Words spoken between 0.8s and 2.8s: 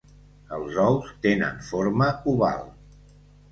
ous tenen forma oval.